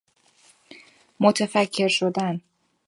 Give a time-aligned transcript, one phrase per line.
[1.21, 2.41] کتفکر شدن